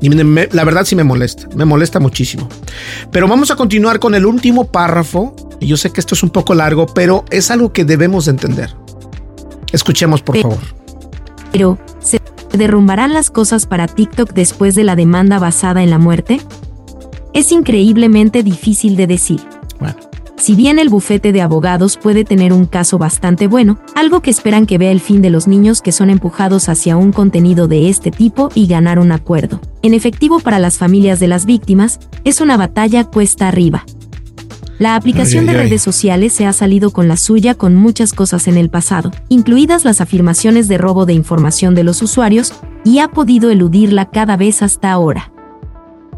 Y 0.02 0.08
la 0.08 0.64
verdad 0.64 0.84
sí 0.84 0.96
me 0.96 1.04
molesta, 1.04 1.48
me 1.54 1.64
molesta 1.64 2.00
muchísimo. 2.00 2.48
Pero 3.12 3.28
vamos 3.28 3.52
a 3.52 3.56
continuar 3.56 4.00
con 4.00 4.16
el 4.16 4.26
último 4.26 4.66
párrafo. 4.66 5.34
Y 5.60 5.68
yo 5.68 5.76
sé 5.76 5.90
que 5.90 6.00
esto 6.00 6.16
es 6.16 6.24
un 6.24 6.30
poco 6.30 6.54
largo, 6.54 6.86
pero 6.86 7.24
es 7.30 7.52
algo 7.52 7.72
que 7.72 7.84
debemos 7.84 8.26
entender. 8.26 8.74
Escuchemos, 9.72 10.20
por 10.20 10.38
favor. 10.38 10.58
Pero, 11.52 11.78
¿se 12.00 12.18
derrumbarán 12.52 13.12
las 13.12 13.30
cosas 13.30 13.66
para 13.66 13.86
TikTok 13.86 14.32
después 14.32 14.74
de 14.74 14.82
la 14.82 14.96
demanda 14.96 15.38
basada 15.38 15.84
en 15.84 15.90
la 15.90 15.98
muerte? 15.98 16.40
Es 17.32 17.52
increíblemente 17.52 18.42
difícil 18.42 18.96
de 18.96 19.06
decir. 19.06 19.40
Bueno. 19.78 20.11
Si 20.42 20.56
bien 20.56 20.80
el 20.80 20.88
bufete 20.88 21.30
de 21.30 21.40
abogados 21.40 21.96
puede 21.96 22.24
tener 22.24 22.52
un 22.52 22.66
caso 22.66 22.98
bastante 22.98 23.46
bueno, 23.46 23.78
algo 23.94 24.22
que 24.22 24.30
esperan 24.30 24.66
que 24.66 24.76
vea 24.76 24.90
el 24.90 24.98
fin 24.98 25.22
de 25.22 25.30
los 25.30 25.46
niños 25.46 25.80
que 25.80 25.92
son 25.92 26.10
empujados 26.10 26.68
hacia 26.68 26.96
un 26.96 27.12
contenido 27.12 27.68
de 27.68 27.88
este 27.88 28.10
tipo 28.10 28.48
y 28.52 28.66
ganar 28.66 28.98
un 28.98 29.12
acuerdo, 29.12 29.60
en 29.82 29.94
efectivo 29.94 30.40
para 30.40 30.58
las 30.58 30.78
familias 30.78 31.20
de 31.20 31.28
las 31.28 31.46
víctimas, 31.46 32.00
es 32.24 32.40
una 32.40 32.56
batalla 32.56 33.04
cuesta 33.04 33.46
arriba. 33.46 33.84
La 34.80 34.96
aplicación 34.96 35.46
de 35.46 35.52
redes 35.52 35.80
sociales 35.80 36.32
se 36.32 36.44
ha 36.44 36.52
salido 36.52 36.90
con 36.90 37.06
la 37.06 37.16
suya 37.16 37.54
con 37.54 37.76
muchas 37.76 38.12
cosas 38.12 38.48
en 38.48 38.56
el 38.56 38.68
pasado, 38.68 39.12
incluidas 39.28 39.84
las 39.84 40.00
afirmaciones 40.00 40.66
de 40.66 40.76
robo 40.76 41.06
de 41.06 41.12
información 41.12 41.76
de 41.76 41.84
los 41.84 42.02
usuarios, 42.02 42.52
y 42.84 42.98
ha 42.98 43.06
podido 43.06 43.52
eludirla 43.52 44.10
cada 44.10 44.36
vez 44.36 44.60
hasta 44.60 44.90
ahora. 44.90 45.31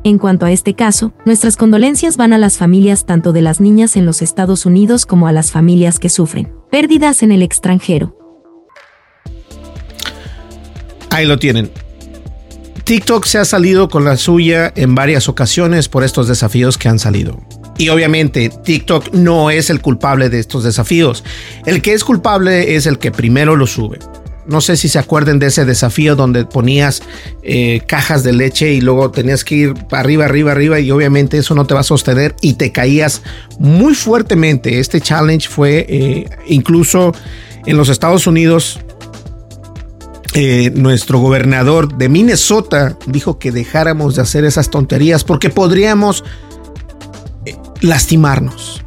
En 0.06 0.18
cuanto 0.18 0.44
a 0.44 0.52
este 0.52 0.74
caso, 0.74 1.14
nuestras 1.24 1.56
condolencias 1.56 2.18
van 2.18 2.34
a 2.34 2.38
las 2.38 2.58
familias 2.58 3.06
tanto 3.06 3.32
de 3.32 3.40
las 3.40 3.58
niñas 3.58 3.96
en 3.96 4.04
los 4.04 4.20
Estados 4.20 4.66
Unidos 4.66 5.06
como 5.06 5.28
a 5.28 5.32
las 5.32 5.50
familias 5.50 5.98
que 5.98 6.10
sufren 6.10 6.52
pérdidas 6.70 7.22
en 7.22 7.32
el 7.32 7.40
extranjero. 7.40 8.14
Ahí 11.08 11.24
lo 11.24 11.38
tienen. 11.38 11.70
TikTok 12.84 13.24
se 13.24 13.38
ha 13.38 13.46
salido 13.46 13.88
con 13.88 14.04
la 14.04 14.18
suya 14.18 14.70
en 14.76 14.94
varias 14.94 15.30
ocasiones 15.30 15.88
por 15.88 16.04
estos 16.04 16.28
desafíos 16.28 16.76
que 16.76 16.90
han 16.90 16.98
salido. 16.98 17.40
Y 17.78 17.88
obviamente 17.88 18.50
TikTok 18.50 19.14
no 19.14 19.48
es 19.48 19.70
el 19.70 19.80
culpable 19.80 20.28
de 20.28 20.38
estos 20.38 20.64
desafíos. 20.64 21.24
El 21.64 21.80
que 21.80 21.94
es 21.94 22.04
culpable 22.04 22.76
es 22.76 22.84
el 22.84 22.98
que 22.98 23.10
primero 23.10 23.56
lo 23.56 23.66
sube 23.66 24.00
no 24.46 24.60
sé 24.60 24.76
si 24.76 24.88
se 24.88 24.98
acuerden 24.98 25.38
de 25.38 25.46
ese 25.46 25.64
desafío 25.64 26.16
donde 26.16 26.44
ponías 26.44 27.02
eh, 27.42 27.80
cajas 27.86 28.22
de 28.22 28.32
leche 28.32 28.72
y 28.72 28.80
luego 28.80 29.10
tenías 29.10 29.44
que 29.44 29.54
ir 29.54 29.74
arriba, 29.90 30.24
arriba, 30.24 30.52
arriba 30.52 30.80
y 30.80 30.90
obviamente 30.90 31.38
eso 31.38 31.54
no 31.54 31.66
te 31.66 31.74
va 31.74 31.80
a 31.80 31.84
sostener 31.84 32.34
y 32.40 32.54
te 32.54 32.72
caías 32.72 33.22
muy 33.58 33.94
fuertemente. 33.94 34.80
Este 34.80 35.00
challenge 35.00 35.48
fue 35.48 35.86
eh, 35.88 36.30
incluso 36.46 37.12
en 37.66 37.76
los 37.76 37.88
Estados 37.88 38.26
Unidos. 38.26 38.80
Eh, 40.36 40.72
nuestro 40.74 41.20
gobernador 41.20 41.96
de 41.96 42.08
Minnesota 42.08 42.98
dijo 43.06 43.38
que 43.38 43.52
dejáramos 43.52 44.16
de 44.16 44.22
hacer 44.22 44.44
esas 44.44 44.68
tonterías 44.68 45.22
porque 45.22 45.48
podríamos 45.48 46.24
lastimarnos. 47.80 48.82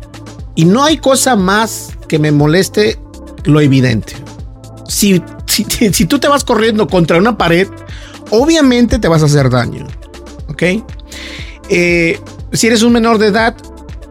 Y 0.56 0.66
no 0.66 0.84
hay 0.84 0.98
cosa 0.98 1.36
más 1.38 1.92
que 2.10 2.20
me 2.20 2.32
moleste 2.32 3.00
lo 3.46 3.62
evidente. 3.62 4.14
Si 4.88 5.22
si, 5.64 6.06
tú 6.06 6.20
te 6.20 6.28
vas 6.28 6.44
corriendo 6.44 6.88
contra 6.88 7.18
una 7.18 7.38
pared, 7.38 7.68
obviamente 8.32 9.00
te 9.00 9.08
vas 9.08 9.24
a 9.24 9.26
hacer 9.26 9.50
daño. 9.50 9.88
¿Ok? 10.48 10.64
Eh, 11.70 12.20
si 12.52 12.68
eres 12.68 12.84
un 12.84 12.94
menor 12.94 13.18
de 13.18 13.28
edad, 13.28 13.56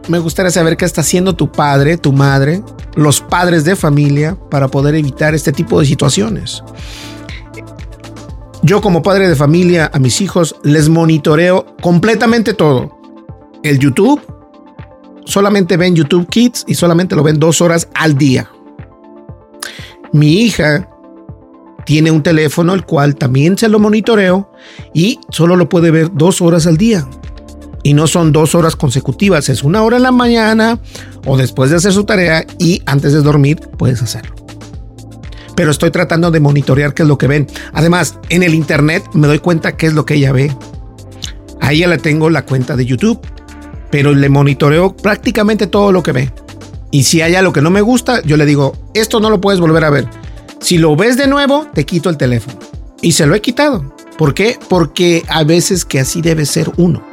me 0.07 0.19
gustaría 0.19 0.51
saber 0.51 0.77
qué 0.77 0.85
está 0.85 1.01
haciendo 1.01 1.35
tu 1.35 1.51
padre, 1.51 1.97
tu 1.97 2.13
madre, 2.13 2.63
los 2.95 3.21
padres 3.21 3.63
de 3.63 3.75
familia 3.75 4.37
para 4.49 4.67
poder 4.67 4.95
evitar 4.95 5.35
este 5.35 5.51
tipo 5.51 5.79
de 5.79 5.85
situaciones. 5.85 6.63
Yo 8.63 8.81
como 8.81 9.03
padre 9.03 9.29
de 9.29 9.35
familia 9.35 9.89
a 9.93 9.99
mis 9.99 10.19
hijos 10.21 10.55
les 10.63 10.89
monitoreo 10.89 11.77
completamente 11.81 12.53
todo. 12.53 12.97
El 13.63 13.79
YouTube, 13.79 14.21
solamente 15.25 15.77
ven 15.77 15.95
YouTube 15.95 16.27
Kids 16.27 16.65
y 16.67 16.75
solamente 16.75 17.15
lo 17.15 17.23
ven 17.23 17.39
dos 17.39 17.61
horas 17.61 17.87
al 17.93 18.17
día. 18.17 18.49
Mi 20.11 20.41
hija 20.41 20.89
tiene 21.87 22.11
un 22.11 22.21
teléfono 22.21 22.73
el 22.73 22.83
cual 22.83 23.15
también 23.15 23.57
se 23.57 23.69
lo 23.69 23.79
monitoreo 23.79 24.51
y 24.93 25.21
solo 25.29 25.55
lo 25.55 25.69
puede 25.69 25.89
ver 25.89 26.11
dos 26.13 26.41
horas 26.41 26.67
al 26.67 26.75
día. 26.75 27.07
Y 27.81 27.93
no 27.93 28.07
son 28.07 28.33
dos 28.33 28.55
horas 28.55 28.75
consecutivas, 28.75 29.47
es 29.47 29.63
una 29.63 29.81
hora 29.83 29.95
en 29.95 30.03
la 30.03 30.11
mañana 30.11 30.79
o 31.25 31.37
después 31.37 31.69
de 31.69 31.77
hacer 31.77 31.93
su 31.93 32.03
tarea 32.03 32.45
y 32.59 32.81
antes 32.85 33.13
de 33.13 33.21
dormir 33.21 33.61
puedes 33.77 34.01
hacerlo. 34.01 34.35
Pero 35.55 35.71
estoy 35.71 35.89
tratando 35.89 36.29
de 36.29 36.41
monitorear 36.41 36.93
qué 36.93 37.03
es 37.03 37.07
lo 37.07 37.17
que 37.17 37.27
ven. 37.27 37.47
Además, 37.71 38.19
en 38.27 38.43
el 38.43 38.53
internet 38.53 39.05
me 39.13 39.27
doy 39.27 39.39
cuenta 39.39 39.77
qué 39.77 39.87
es 39.87 39.93
lo 39.93 40.03
que 40.03 40.15
ella 40.15 40.33
ve. 40.33 40.53
A 41.61 41.71
ella 41.71 41.87
le 41.87 41.99
tengo 41.99 42.29
la 42.29 42.43
cuenta 42.43 42.75
de 42.75 42.85
YouTube, 42.85 43.21
pero 43.91 44.13
le 44.13 44.27
monitoreo 44.27 44.93
prácticamente 44.93 45.67
todo 45.67 45.93
lo 45.93 46.03
que 46.03 46.11
ve. 46.11 46.33
Y 46.91 47.03
si 47.03 47.21
hay 47.21 47.35
algo 47.35 47.53
que 47.53 47.61
no 47.61 47.69
me 47.69 47.79
gusta, 47.79 48.21
yo 48.23 48.35
le 48.35 48.45
digo, 48.45 48.75
esto 48.93 49.21
no 49.21 49.29
lo 49.29 49.39
puedes 49.39 49.61
volver 49.61 49.85
a 49.85 49.89
ver. 49.89 50.26
Si 50.59 50.77
lo 50.77 50.95
ves 50.95 51.17
de 51.17 51.27
nuevo, 51.27 51.67
te 51.73 51.85
quito 51.85 52.09
el 52.09 52.17
teléfono. 52.17 52.59
Y 53.01 53.11
se 53.13 53.25
lo 53.25 53.35
he 53.35 53.41
quitado. 53.41 53.95
¿Por 54.17 54.33
qué? 54.33 54.57
Porque 54.69 55.23
a 55.29 55.43
veces 55.43 55.85
que 55.85 55.99
así 55.99 56.21
debe 56.21 56.45
ser 56.45 56.71
uno. 56.77 57.05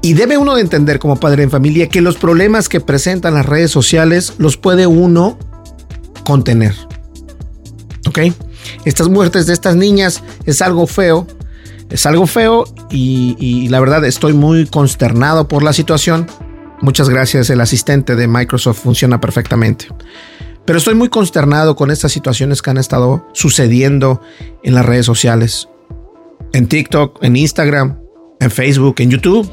Y 0.00 0.14
debe 0.14 0.36
uno 0.36 0.54
de 0.54 0.62
entender 0.62 0.98
como 0.98 1.16
padre 1.16 1.42
en 1.42 1.50
familia 1.50 1.88
que 1.88 2.00
los 2.00 2.16
problemas 2.16 2.68
que 2.68 2.80
presentan 2.80 3.34
las 3.34 3.46
redes 3.46 3.70
sociales 3.70 4.34
los 4.38 4.56
puede 4.56 4.86
uno 4.86 5.38
contener. 6.24 6.74
¿Ok? 8.06 8.18
Estas 8.84 9.08
muertes 9.08 9.46
de 9.46 9.52
estas 9.52 9.76
niñas 9.76 10.22
es 10.46 10.62
algo 10.62 10.86
feo. 10.86 11.26
Es 11.90 12.06
algo 12.06 12.26
feo 12.26 12.64
y, 12.90 13.36
y 13.38 13.68
la 13.68 13.80
verdad 13.80 14.04
estoy 14.04 14.32
muy 14.32 14.66
consternado 14.66 15.48
por 15.48 15.62
la 15.62 15.72
situación. 15.72 16.26
Muchas 16.80 17.08
gracias, 17.08 17.50
el 17.50 17.60
asistente 17.60 18.16
de 18.16 18.26
Microsoft 18.26 18.80
funciona 18.82 19.20
perfectamente. 19.20 19.88
Pero 20.64 20.78
estoy 20.78 20.94
muy 20.94 21.08
consternado 21.08 21.76
con 21.76 21.90
estas 21.90 22.12
situaciones 22.12 22.62
que 22.62 22.70
han 22.70 22.78
estado 22.78 23.28
sucediendo 23.32 24.22
en 24.62 24.74
las 24.74 24.86
redes 24.86 25.04
sociales. 25.04 25.68
En 26.52 26.68
TikTok, 26.68 27.22
en 27.22 27.36
Instagram, 27.36 27.98
en 28.40 28.50
Facebook, 28.50 28.96
en 28.98 29.10
YouTube. 29.10 29.50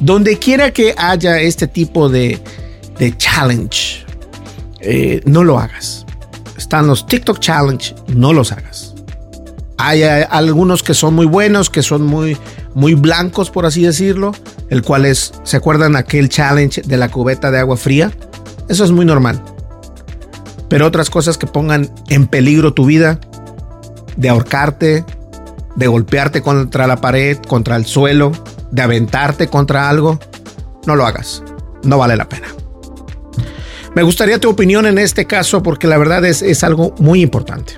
Donde 0.00 0.38
quiera 0.38 0.72
que 0.72 0.94
haya 0.98 1.40
este 1.40 1.68
tipo 1.68 2.08
de, 2.08 2.40
challenge, 3.16 4.04
eh, 4.80 5.22
no 5.24 5.42
lo 5.42 5.58
hagas. 5.58 6.04
Están 6.58 6.86
los 6.86 7.06
TikTok 7.06 7.38
Challenge, 7.38 7.94
no 8.08 8.32
los 8.32 8.52
hagas. 8.52 8.94
Hay, 9.78 10.02
hay 10.02 10.24
algunos 10.30 10.82
que 10.82 10.94
son 10.94 11.14
muy 11.14 11.26
buenos, 11.26 11.70
que 11.70 11.82
son 11.82 12.04
muy, 12.04 12.36
muy 12.74 12.94
blancos, 12.94 13.50
por 13.50 13.64
así 13.66 13.82
decirlo, 13.82 14.32
el 14.68 14.82
cual 14.82 15.06
es, 15.06 15.32
¿se 15.44 15.56
acuerdan 15.56 15.96
aquel 15.96 16.28
challenge 16.28 16.82
de 16.82 16.96
la 16.96 17.10
cubeta 17.10 17.50
de 17.50 17.58
agua 17.58 17.76
fría? 17.76 18.12
Eso 18.68 18.84
es 18.84 18.90
muy 18.90 19.04
normal. 19.04 19.42
Pero 20.74 20.88
otras 20.88 21.08
cosas 21.08 21.38
que 21.38 21.46
pongan 21.46 21.88
en 22.08 22.26
peligro 22.26 22.74
tu 22.74 22.84
vida, 22.84 23.20
de 24.16 24.28
ahorcarte, 24.28 25.04
de 25.76 25.86
golpearte 25.86 26.42
contra 26.42 26.88
la 26.88 26.96
pared, 26.96 27.38
contra 27.38 27.76
el 27.76 27.86
suelo, 27.86 28.32
de 28.72 28.82
aventarte 28.82 29.46
contra 29.46 29.88
algo, 29.88 30.18
no 30.84 30.96
lo 30.96 31.06
hagas. 31.06 31.44
No 31.84 31.96
vale 31.96 32.16
la 32.16 32.28
pena. 32.28 32.48
Me 33.94 34.02
gustaría 34.02 34.40
tu 34.40 34.50
opinión 34.50 34.84
en 34.86 34.98
este 34.98 35.26
caso 35.26 35.62
porque 35.62 35.86
la 35.86 35.96
verdad 35.96 36.24
es, 36.24 36.42
es 36.42 36.64
algo 36.64 36.92
muy 36.98 37.22
importante. 37.22 37.74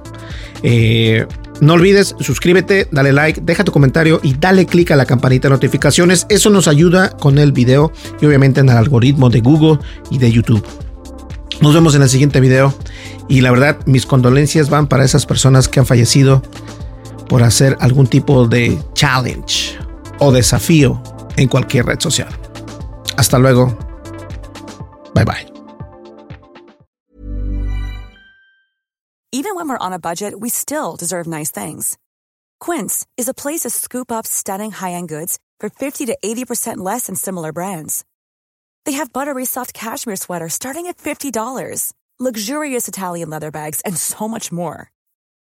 Eh, 0.62 1.26
no 1.60 1.74
olvides, 1.74 2.14
suscríbete, 2.18 2.88
dale 2.92 3.12
like, 3.12 3.42
deja 3.44 3.62
tu 3.62 3.72
comentario 3.72 4.20
y 4.22 4.38
dale 4.38 4.64
click 4.64 4.92
a 4.92 4.96
la 4.96 5.04
campanita 5.04 5.48
de 5.48 5.52
notificaciones. 5.52 6.24
Eso 6.30 6.48
nos 6.48 6.66
ayuda 6.66 7.10
con 7.10 7.36
el 7.36 7.52
video 7.52 7.92
y 8.22 8.24
obviamente 8.24 8.60
en 8.60 8.70
el 8.70 8.76
algoritmo 8.78 9.28
de 9.28 9.40
Google 9.40 9.80
y 10.10 10.16
de 10.16 10.32
YouTube. 10.32 10.85
Nos 11.60 11.74
vemos 11.74 11.94
en 11.94 12.02
el 12.02 12.08
siguiente 12.08 12.40
video 12.40 12.74
y 13.28 13.40
la 13.40 13.50
verdad 13.50 13.78
mis 13.86 14.06
condolencias 14.06 14.68
van 14.68 14.86
para 14.86 15.04
esas 15.04 15.26
personas 15.26 15.68
que 15.68 15.80
han 15.80 15.86
fallecido 15.86 16.42
por 17.28 17.42
hacer 17.42 17.76
algún 17.80 18.06
tipo 18.06 18.46
de 18.46 18.78
challenge 18.94 19.78
o 20.18 20.32
desafío 20.32 21.02
en 21.36 21.48
cualquier 21.48 21.86
red 21.86 22.00
social. 22.00 22.28
Hasta 23.16 23.38
luego. 23.38 23.76
Bye 25.14 25.24
bye. 25.24 25.46
Even 29.32 29.54
when 29.54 29.68
we're 29.68 29.78
on 29.78 29.92
a 29.92 29.98
budget, 29.98 30.34
we 30.38 30.48
still 30.48 30.96
deserve 30.96 31.26
nice 31.26 31.50
things. 31.50 31.98
Quince 32.58 33.06
is 33.16 33.28
a 33.28 33.34
place 33.34 33.60
to 33.60 33.70
scoop 33.70 34.10
up 34.10 34.26
stunning 34.26 34.70
high-end 34.70 35.08
goods 35.08 35.38
for 35.60 35.68
50 35.68 36.06
to 36.06 36.16
80% 36.24 36.78
less 36.78 37.06
than 37.06 37.16
similar 37.16 37.52
brands. 37.52 38.04
They 38.86 38.92
have 38.92 39.12
buttery 39.12 39.44
soft 39.44 39.74
cashmere 39.74 40.16
sweaters 40.16 40.54
starting 40.54 40.86
at 40.86 40.96
$50, 40.98 41.92
luxurious 42.20 42.88
Italian 42.88 43.28
leather 43.28 43.50
bags, 43.50 43.80
and 43.82 43.96
so 43.96 44.28
much 44.28 44.52
more. 44.52 44.92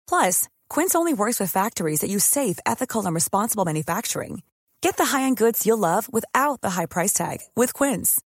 Plus, 0.08 0.50
Quince 0.68 0.96
only 0.96 1.14
works 1.14 1.40
with 1.40 1.52
factories 1.52 2.02
that 2.02 2.10
use 2.10 2.26
safe, 2.26 2.60
ethical, 2.66 3.06
and 3.06 3.16
responsible 3.16 3.66
manufacturing. 3.66 4.42
Get 4.82 4.98
the 4.98 5.06
high-end 5.06 5.38
goods 5.38 5.66
you'll 5.66 5.78
love 5.78 6.12
without 6.12 6.62
the 6.62 6.72
high 6.72 6.88
price 6.88 7.14
tag 7.14 7.42
with 7.56 7.74
Quince. 7.74 8.20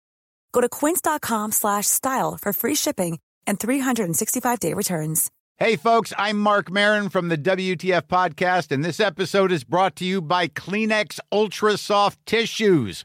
Go 0.52 0.60
to 0.60 0.68
quince.com/style 0.68 2.38
for 2.40 2.52
free 2.52 2.76
shipping 2.76 3.18
and 3.46 3.58
365-day 3.58 4.72
returns. 4.74 5.30
Hey 5.58 5.76
folks, 5.76 6.12
I'm 6.18 6.40
Mark 6.40 6.72
Marin 6.72 7.08
from 7.08 7.28
the 7.28 7.38
WTF 7.38 8.08
podcast 8.08 8.72
and 8.72 8.84
this 8.84 8.98
episode 8.98 9.52
is 9.52 9.62
brought 9.62 9.94
to 9.96 10.04
you 10.04 10.20
by 10.20 10.48
Kleenex 10.48 11.20
Ultra 11.30 11.76
Soft 11.76 12.18
Tissues 12.26 13.04